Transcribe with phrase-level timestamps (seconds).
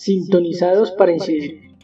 [0.00, 1.74] Sintonizados para incidir.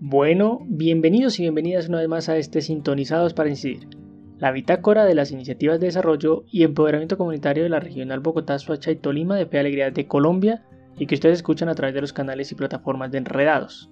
[0.00, 3.88] Bueno, bienvenidos y bienvenidas una vez más a este Sintonizados para incidir,
[4.36, 8.90] la bitácora de las iniciativas de desarrollo y empoderamiento comunitario de la regional Bogotá, Suacha
[8.90, 10.66] y Tolima de Fe Alegría de Colombia
[10.98, 13.90] y que ustedes escuchan a través de los canales y plataformas de Enredados.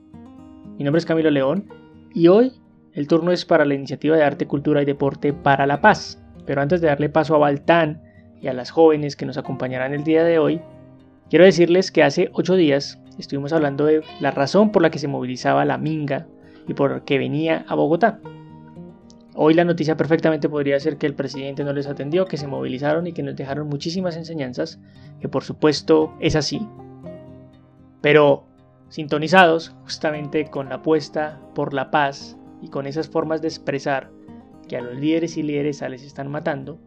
[0.76, 1.66] Mi nombre es Camilo León
[2.12, 2.52] y hoy
[2.92, 6.22] el turno es para la iniciativa de arte, cultura y deporte para la paz.
[6.44, 8.02] Pero antes de darle paso a Baltán
[8.40, 10.60] y a las jóvenes que nos acompañarán el día de hoy,
[11.30, 15.08] quiero decirles que hace ocho días estuvimos hablando de la razón por la que se
[15.08, 16.26] movilizaba la Minga
[16.66, 18.20] y por qué venía a Bogotá.
[19.34, 23.06] Hoy la noticia perfectamente podría ser que el presidente no les atendió, que se movilizaron
[23.06, 24.80] y que nos dejaron muchísimas enseñanzas,
[25.20, 26.66] que por supuesto es así.
[28.00, 28.46] Pero
[28.88, 34.10] sintonizados justamente con la apuesta por la paz y con esas formas de expresar
[34.68, 36.78] que a los líderes y líderes les están matando,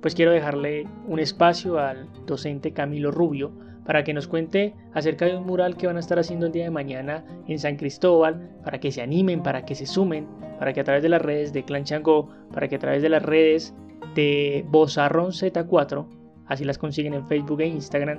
[0.00, 3.52] pues quiero dejarle un espacio al docente Camilo Rubio
[3.88, 6.64] para que nos cuente acerca de un mural que van a estar haciendo el día
[6.64, 10.26] de mañana en San Cristóbal, para que se animen, para que se sumen,
[10.58, 13.08] para que a través de las redes de Clan Chango, para que a través de
[13.08, 13.74] las redes
[14.14, 16.06] de Bozarrón Z4,
[16.46, 18.18] así las consiguen en Facebook e Instagram,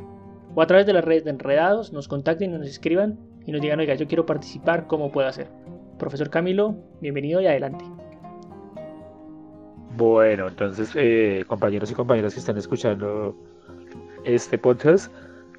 [0.56, 3.62] o a través de las redes de Enredados, nos contacten y nos escriban y nos
[3.62, 5.52] digan, oiga, yo quiero participar, ¿cómo puedo hacer?
[6.00, 7.86] Profesor Camilo, bienvenido y adelante.
[10.00, 13.36] Bueno, entonces, eh, compañeros y compañeras que están escuchando
[14.24, 15.12] este podcast,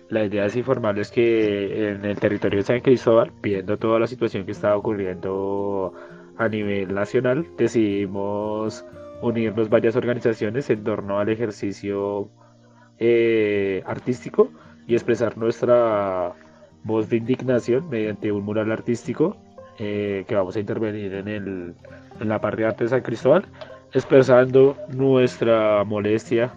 [0.08, 4.46] la idea es informarles que en el territorio de San Cristóbal, viendo toda la situación
[4.46, 5.92] que estaba ocurriendo
[6.38, 8.82] a nivel nacional, decidimos
[9.20, 12.30] unirnos varias organizaciones en torno al ejercicio
[12.98, 14.48] eh, artístico
[14.86, 16.32] y expresar nuestra
[16.82, 19.36] voz de indignación mediante un mural artístico
[19.78, 21.74] eh, que vamos a intervenir en, el,
[22.18, 23.44] en la parte de arte de San Cristóbal,
[23.92, 26.52] expresando nuestra molestia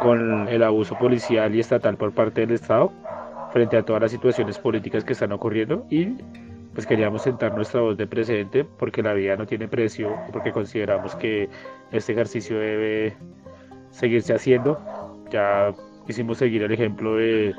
[0.00, 2.92] con el abuso policial y estatal por parte del Estado
[3.52, 6.16] frente a todas las situaciones políticas que están ocurriendo y
[6.74, 11.14] pues queríamos sentar nuestra voz de presente porque la vida no tiene precio, porque consideramos
[11.14, 11.48] que
[11.92, 13.16] este ejercicio debe
[13.92, 14.80] seguirse haciendo.
[15.30, 15.72] Ya
[16.04, 17.54] quisimos seguir el ejemplo de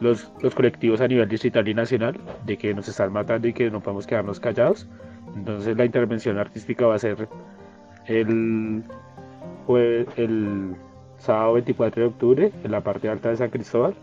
[0.00, 3.70] los, los colectivos a nivel distrital y nacional de que nos están matando y que
[3.70, 4.88] no podemos quedarnos callados.
[5.36, 7.28] Entonces la intervención artística va a ser
[8.08, 8.82] el,
[10.16, 10.74] el
[11.18, 13.94] sábado 24 de octubre en la parte alta de San Cristóbal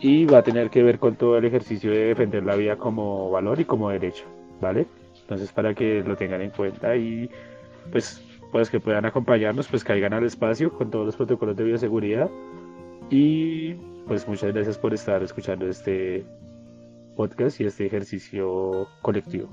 [0.00, 3.30] y va a tener que ver con todo el ejercicio de defender la vida como
[3.30, 4.24] valor y como derecho,
[4.60, 4.86] ¿vale?
[5.22, 7.28] Entonces para que lo tengan en cuenta y
[7.90, 12.30] pues pues que puedan acompañarnos, pues caigan al espacio con todos los protocolos de bioseguridad
[13.10, 13.74] y
[14.06, 16.24] pues muchas gracias por estar escuchando este
[17.16, 19.48] podcast y este ejercicio colectivo.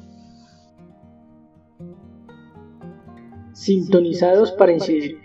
[3.55, 5.17] Sintonizados para incidir.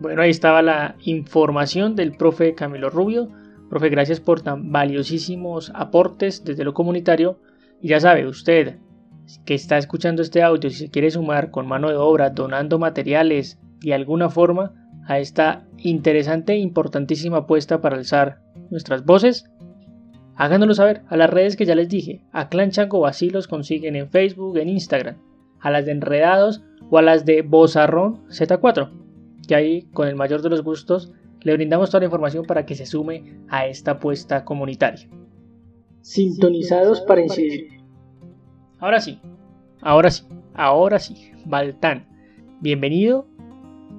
[0.00, 3.28] Bueno, ahí estaba la información del profe Camilo Rubio.
[3.70, 7.38] Profe, gracias por tan valiosísimos aportes desde lo comunitario.
[7.80, 8.78] Y ya sabe, usted
[9.44, 13.60] que está escuchando este audio, si se quiere sumar con mano de obra, donando materiales
[13.78, 14.74] de alguna forma,
[15.06, 18.40] a esta interesante e importantísima apuesta para alzar
[18.70, 19.48] nuestras voces,
[20.38, 22.22] háganoslo saber a las redes que ya les dije.
[22.32, 25.16] A Clan Chango así los consiguen en Facebook, en Instagram,
[25.60, 28.90] a las de Enredados o a las de Bozarrón Z4.
[29.46, 31.12] Que ahí, con el mayor de los gustos,
[31.42, 35.08] le brindamos toda la información para que se sume a esta apuesta comunitaria.
[36.00, 37.80] Sintonizados para incidir.
[38.78, 39.20] Ahora sí,
[39.82, 40.24] ahora sí,
[40.54, 42.06] ahora sí, Baltán.
[42.60, 43.26] Bienvenido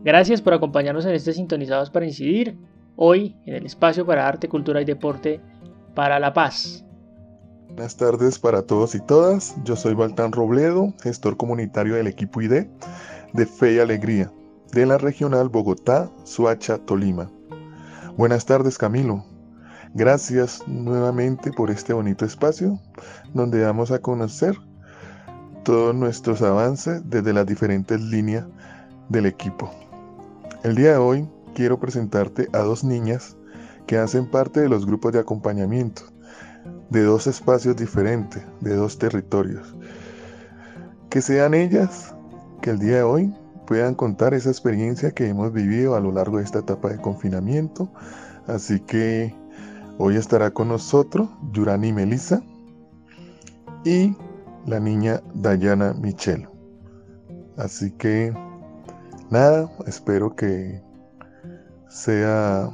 [0.04, 2.56] Gracias por acompañarnos en este Sintonizados para Incidir,
[2.96, 5.42] hoy en el espacio para arte, cultura y deporte
[5.94, 6.86] para la paz.
[7.68, 12.66] Buenas tardes para todos y todas, yo soy Baltán Robledo, gestor comunitario del equipo ID
[13.34, 14.32] de Fe y Alegría,
[14.72, 17.30] de la regional Bogotá, Suacha, Tolima.
[18.18, 19.24] Buenas tardes Camilo,
[19.94, 22.80] gracias nuevamente por este bonito espacio
[23.34, 24.58] donde vamos a conocer
[25.64, 28.46] todos nuestros avances desde las diferentes líneas
[29.10, 29.72] del equipo.
[30.64, 33.38] El día de hoy quiero presentarte a dos niñas
[33.90, 36.04] que hacen parte de los grupos de acompañamiento
[36.92, 39.76] de dos espacios diferentes, de dos territorios.
[41.10, 42.14] Que sean ellas
[42.62, 43.34] que el día de hoy
[43.66, 47.92] puedan contar esa experiencia que hemos vivido a lo largo de esta etapa de confinamiento.
[48.46, 49.36] Así que
[49.98, 52.44] hoy estará con nosotros Yurani Melissa
[53.86, 54.16] y
[54.68, 56.48] la niña Dayana Michel.
[57.58, 58.36] Así que
[59.32, 60.80] nada, espero que
[61.88, 62.70] sea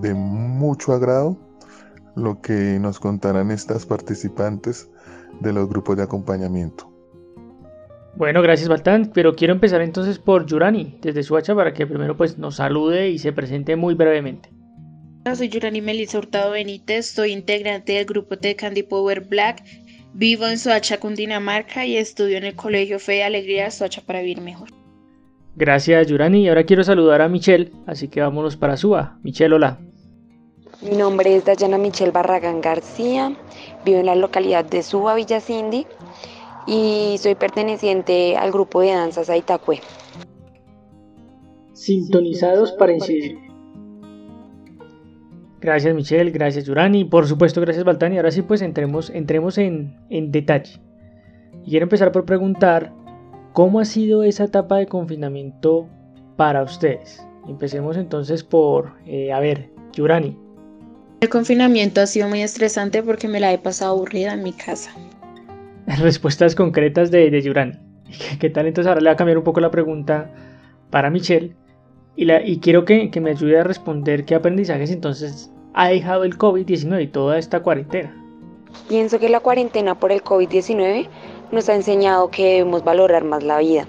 [0.00, 1.36] de mucho agrado
[2.14, 4.90] lo que nos contarán estas participantes
[5.40, 6.90] de los grupos de acompañamiento.
[8.14, 12.36] Bueno, gracias Baltán, pero quiero empezar entonces por Yurani, desde Suacha, para que primero pues
[12.36, 14.50] nos salude y se presente muy brevemente.
[15.34, 19.62] Soy Yurani Melissa Hurtado Benítez, soy integrante del grupo de Candy Power Black,
[20.12, 24.42] vivo en Soacha, Cundinamarca y estudio en el Colegio Fe y Alegría Soacha para vivir
[24.42, 24.81] mejor.
[25.54, 29.18] Gracias Yurani, y ahora quiero saludar a Michelle, así que vámonos para Suba.
[29.22, 29.78] Michelle, hola.
[30.82, 33.36] Mi nombre es Dayana Michelle Barragán García,
[33.84, 35.86] vivo en la localidad de Suba, Villa Cindy
[36.66, 39.80] y soy perteneciente al grupo de danzas Aitacue.
[41.72, 43.38] Sintonizados para incidir.
[45.60, 48.16] Gracias Michelle, gracias Yurani, por supuesto gracias Baltani.
[48.16, 50.80] Ahora sí pues entremos, entremos en, detalle.
[51.64, 52.92] Y quiero empezar por preguntar
[53.52, 55.88] cómo ha sido esa etapa de confinamiento
[56.36, 57.26] para ustedes.
[57.48, 60.36] Empecemos entonces por, eh, a ver, Yurani.
[61.20, 64.92] El confinamiento ha sido muy estresante porque me la he pasado aburrida en mi casa.
[65.98, 67.72] respuestas concretas de, de Yurani.
[68.40, 68.66] ¿Qué tal?
[68.66, 70.30] Entonces ahora le voy a cambiar un poco la pregunta
[70.90, 71.54] para Michelle
[72.16, 76.24] y, la, y quiero que, que, me ayude a responder qué aprendizajes entonces ha dejado
[76.24, 78.14] el COVID-19 y toda esta cuarentena.
[78.88, 81.08] Pienso que la cuarentena por el COVID-19
[81.52, 83.86] nos ha enseñado que debemos valorar más la vida.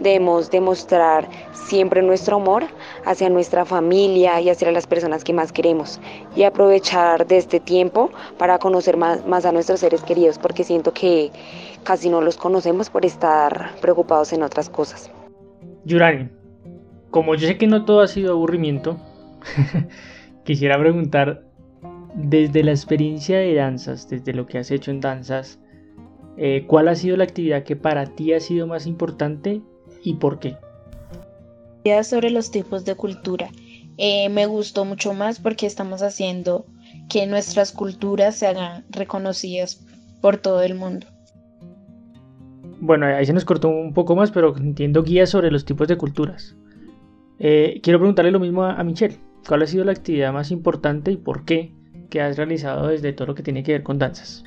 [0.00, 2.64] Debemos demostrar siempre nuestro amor
[3.04, 6.00] hacia nuestra familia y hacia las personas que más queremos
[6.34, 10.92] y aprovechar de este tiempo para conocer más, más a nuestros seres queridos porque siento
[10.92, 11.30] que
[11.84, 15.10] casi no los conocemos por estar preocupados en otras cosas.
[15.84, 16.28] Yurani,
[17.10, 18.96] como yo sé que no todo ha sido aburrimiento,
[20.44, 21.44] quisiera preguntar,
[22.14, 25.58] desde la experiencia de danzas, desde lo que has hecho en danzas,
[26.36, 29.62] eh, ¿cuál ha sido la actividad que para ti ha sido más importante
[30.02, 30.56] y por qué?
[32.02, 33.50] sobre los tipos de cultura.
[33.98, 36.66] Eh, me gustó mucho más porque estamos haciendo
[37.10, 39.84] que nuestras culturas se hagan reconocidas
[40.20, 41.06] por todo el mundo.
[42.80, 45.96] Bueno, ahí se nos cortó un poco más, pero entiendo guías sobre los tipos de
[45.96, 46.56] culturas.
[47.38, 49.18] Eh, quiero preguntarle lo mismo a, a, Michelle.
[49.46, 51.72] ¿Cuál ha sido la actividad más importante y por qué
[52.08, 54.44] que has realizado desde todo lo que tiene que ver con danzas?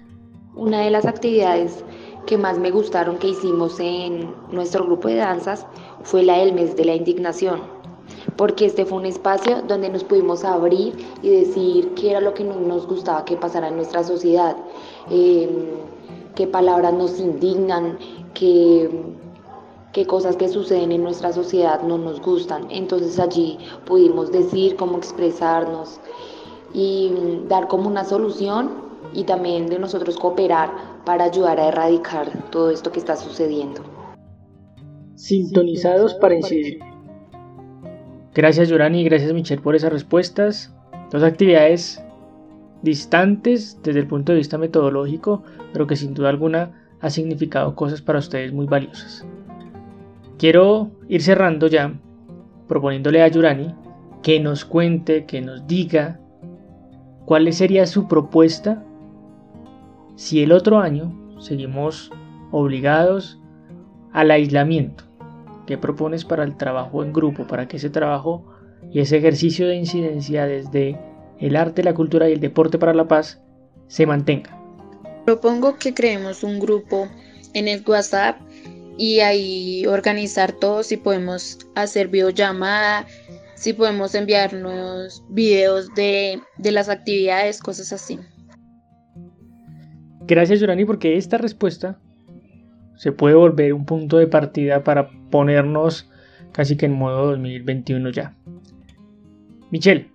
[0.57, 1.83] Una de las actividades
[2.25, 5.67] que más me gustaron que hicimos en nuestro grupo de danzas
[6.01, 7.61] fue la del mes de la indignación,
[8.37, 12.43] porque este fue un espacio donde nos pudimos abrir y decir qué era lo que
[12.43, 14.57] no nos gustaba que pasara en nuestra sociedad,
[15.11, 15.75] em,
[16.33, 17.99] qué palabras nos indignan,
[18.33, 18.89] qué
[20.07, 22.65] cosas que suceden en nuestra sociedad no nos gustan.
[22.71, 25.99] Entonces allí pudimos decir cómo expresarnos
[26.73, 27.11] y
[27.47, 30.71] dar como una solución y también de nosotros cooperar
[31.05, 33.81] para ayudar a erradicar todo esto que está sucediendo.
[35.15, 36.79] Sintonizados para incidir.
[38.33, 40.73] Gracias Yorani y gracias Michelle por esas respuestas.
[41.11, 42.03] Dos actividades
[42.81, 48.01] distantes desde el punto de vista metodológico, pero que sin duda alguna ha significado cosas
[48.01, 49.25] para ustedes muy valiosas.
[50.37, 51.99] Quiero ir cerrando ya
[52.67, 53.73] proponiéndole a Yurani
[54.21, 56.19] que nos cuente, que nos diga
[57.25, 58.83] cuál sería su propuesta
[60.17, 62.11] si el otro año seguimos
[62.51, 63.39] obligados
[64.11, 65.05] al aislamiento.
[65.67, 67.45] ¿Qué propones para el trabajo en grupo?
[67.45, 68.43] Para que ese trabajo
[68.91, 70.99] y ese ejercicio de incidencia desde
[71.39, 73.41] el arte, la cultura y el deporte para la paz
[73.87, 74.59] se mantenga.
[75.23, 77.07] Propongo que creemos un grupo
[77.53, 78.39] en el WhatsApp
[78.97, 83.05] y ahí organizar todo, si podemos hacer videollamada,
[83.53, 88.19] si podemos enviarnos videos de, de las actividades, cosas así.
[90.27, 91.99] Gracias, Yorani, porque esta respuesta
[92.97, 96.09] se puede volver un punto de partida para ponernos
[96.51, 98.35] casi que en modo 2021 ya.
[99.71, 100.11] Michelle,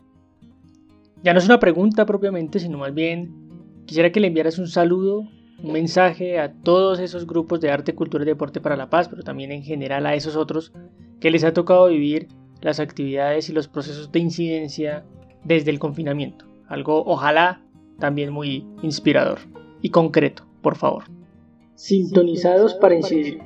[1.22, 3.32] ya no es una pregunta propiamente, sino más bien
[3.86, 5.30] quisiera que le enviaras un saludo,
[5.62, 9.22] un mensaje a todos esos grupos de arte, cultura y deporte para la paz, pero
[9.22, 10.74] también en general a esos otros
[11.20, 12.28] que les ha tocado vivir
[12.60, 15.06] las actividades y los procesos de incidencia
[15.42, 16.44] desde el confinamiento.
[16.68, 17.62] Algo ojalá
[17.98, 19.38] también muy inspirador
[19.82, 21.04] y concreto, por favor.
[21.74, 23.40] Sintonizados para incidir.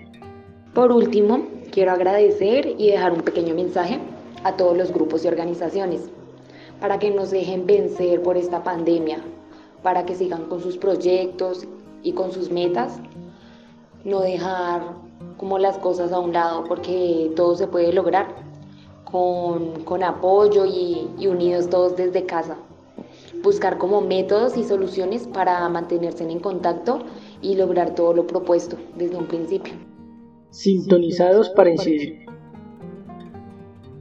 [0.75, 3.99] Por último, quiero agradecer y dejar un pequeño mensaje
[4.45, 6.11] a todos los grupos y organizaciones
[6.81, 9.19] para que nos dejen vencer por esta pandemia,
[9.83, 11.66] para que sigan con sus proyectos
[12.02, 12.99] y con sus metas,
[14.05, 14.83] no dejar
[15.38, 18.28] como las cosas a un lado, porque todo se puede lograr
[19.11, 22.59] con, con apoyo y, y unidos todos desde casa
[23.47, 27.07] buscar como métodos y soluciones para mantenerse en contacto
[27.41, 29.73] y lograr todo lo propuesto desde un principio.
[30.50, 32.26] Sintonizados para incidir.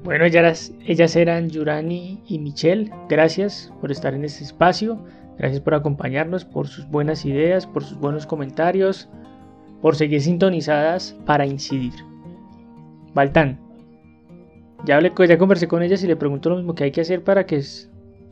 [0.04, 2.92] Bueno, ellas, ellas eran Yurani y Michelle.
[3.08, 5.04] Gracias por estar en este espacio.
[5.38, 9.08] Gracias por acompañarnos, por sus buenas ideas, por sus buenos comentarios.
[9.82, 11.94] por seguir sintonizadas para incidir.
[13.14, 13.60] Baltán,
[14.84, 17.24] ya, hablé, ya conversé con ellas y le pregunto lo mismo que hay que hacer
[17.24, 17.58] para que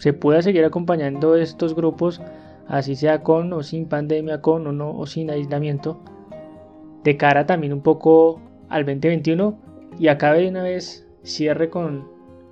[0.03, 2.21] se pueda seguir acompañando estos grupos,
[2.67, 5.97] así sea con o sin pandemia, con o no, o sin aislamiento,
[7.05, 9.57] de cara también un poco al 2021
[9.97, 12.05] y acabe de una vez cierre con,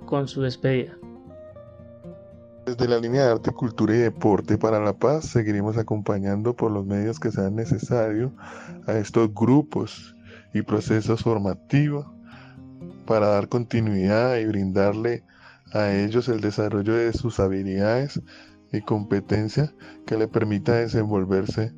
[0.06, 0.96] con su despedida.
[2.64, 6.86] Desde la línea de arte, cultura y deporte para la paz, seguiremos acompañando por los
[6.86, 8.32] medios que sean necesarios
[8.86, 10.16] a estos grupos
[10.54, 12.06] y procesos formativos
[13.04, 15.22] para dar continuidad y brindarle
[15.72, 18.20] a ellos el desarrollo de sus habilidades
[18.72, 19.74] y competencias
[20.06, 21.72] que le permita desenvolverse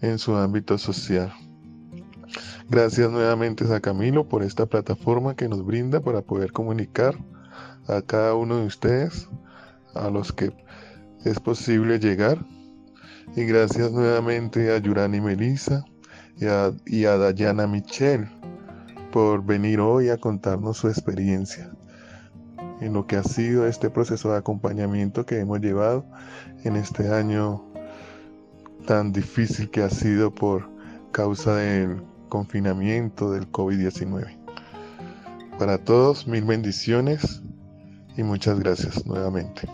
[0.00, 1.32] en su ámbito social.
[2.68, 7.16] Gracias nuevamente a Camilo por esta plataforma que nos brinda para poder comunicar
[7.86, 9.28] a cada uno de ustedes
[9.94, 10.52] a los que
[11.24, 12.44] es posible llegar.
[13.36, 15.84] Y gracias nuevamente a Yurani Melissa
[16.36, 18.28] y a, y a Dayana Michelle
[19.10, 21.70] por venir hoy a contarnos su experiencia
[22.82, 26.04] en lo que ha sido este proceso de acompañamiento que hemos llevado
[26.64, 27.64] en este año
[28.86, 30.68] tan difícil que ha sido por
[31.12, 34.36] causa del confinamiento del COVID-19.
[35.60, 37.42] Para todos, mil bendiciones
[38.16, 39.68] y muchas gracias nuevamente.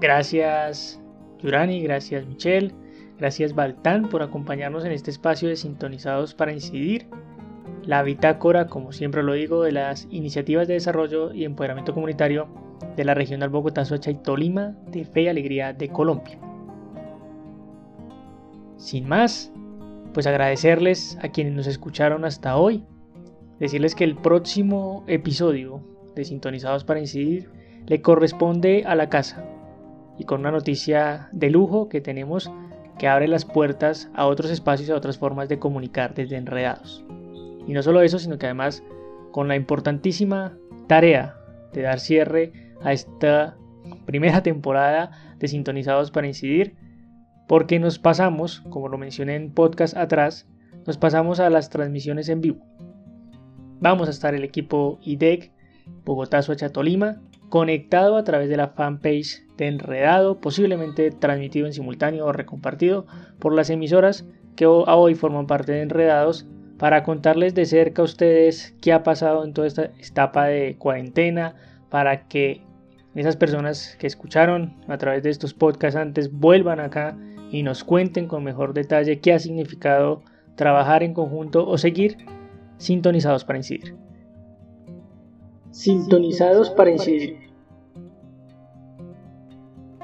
[0.00, 1.00] Gracias
[1.42, 2.74] Yurani, gracias Michelle,
[3.18, 7.08] gracias Baltán por acompañarnos en este espacio de Sintonizados para Incidir,
[7.84, 12.48] la bitácora, como siempre lo digo, de las iniciativas de desarrollo y empoderamiento comunitario
[12.96, 16.38] de la regional Bogotá, Soacha y Tolima de Fe y Alegría de Colombia.
[18.76, 19.52] Sin más,
[20.12, 22.84] pues agradecerles a quienes nos escucharon hasta hoy,
[23.58, 25.82] decirles que el próximo episodio
[26.14, 27.50] de Sintonizados para Incidir
[27.86, 29.44] le corresponde a la casa,
[30.18, 32.50] y con una noticia de lujo que tenemos
[32.98, 37.04] que abre las puertas a otros espacios y a otras formas de comunicar desde enredados.
[37.66, 38.82] Y no solo eso, sino que además
[39.30, 41.36] con la importantísima tarea
[41.72, 42.52] de dar cierre
[42.82, 43.56] a esta
[44.04, 46.74] primera temporada de Sintonizados para Incidir,
[47.48, 50.48] porque nos pasamos, como lo mencioné en podcast atrás,
[50.86, 52.64] nos pasamos a las transmisiones en vivo.
[53.80, 55.52] Vamos a estar el equipo IDEC
[56.04, 62.26] Bogotá, Soacha, Tolima, conectado a través de la fanpage de Enredado, posiblemente transmitido en simultáneo
[62.26, 63.06] o recompartido
[63.38, 64.26] por las emisoras
[64.56, 66.46] que hoy forman parte de Enredados,
[66.82, 71.54] para contarles de cerca a ustedes qué ha pasado en toda esta etapa de cuarentena,
[71.90, 72.60] para que
[73.14, 77.16] esas personas que escucharon a través de estos podcasts antes vuelvan acá
[77.52, 80.24] y nos cuenten con mejor detalle qué ha significado
[80.56, 82.16] trabajar en conjunto o seguir
[82.78, 83.94] sintonizados para incidir
[85.70, 87.36] sintonizados para incidir.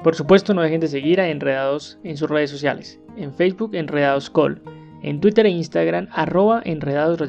[0.01, 3.01] Por supuesto, no dejen de seguir a Enredados en sus redes sociales.
[3.17, 4.61] En Facebook, Enredados Call.
[5.01, 7.19] En Twitter e Instagram, arroba Enredados.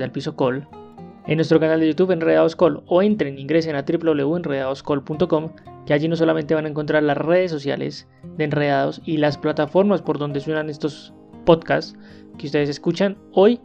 [1.26, 2.82] En nuestro canal de YouTube, Enredados Call.
[2.86, 5.50] O entren, ingresen a www.enredadoscall.com,
[5.86, 10.02] que allí no solamente van a encontrar las redes sociales de Enredados y las plataformas
[10.02, 11.96] por donde suenan estos podcasts
[12.38, 13.60] que ustedes escuchan hoy,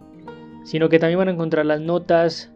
[0.64, 2.52] sino que también van a encontrar las notas,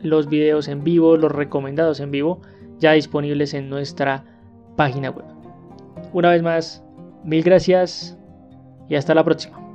[0.00, 2.40] los videos en vivo, los recomendados en vivo,
[2.78, 4.24] ya disponibles en nuestra
[4.76, 5.26] página web.
[6.12, 6.84] Una vez más,
[7.24, 8.16] mil gracias
[8.88, 9.65] y hasta la próxima.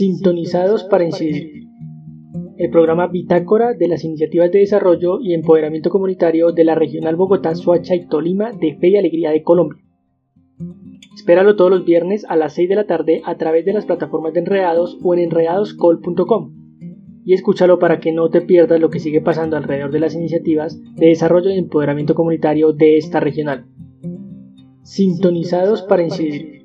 [0.00, 1.66] Sintonizados para incidir.
[2.56, 7.54] El programa Bitácora de las Iniciativas de Desarrollo y Empoderamiento Comunitario de la Regional Bogotá,
[7.54, 9.82] Soacha y Tolima de Fe y Alegría de Colombia.
[11.14, 14.32] Espéralo todos los viernes a las 6 de la tarde a través de las plataformas
[14.32, 16.54] de Enredados o en enredadoscall.com.
[17.26, 20.80] Y escúchalo para que no te pierdas lo que sigue pasando alrededor de las iniciativas
[20.94, 23.66] de desarrollo y empoderamiento comunitario de esta regional.
[24.82, 26.59] Sintonizados para incidir.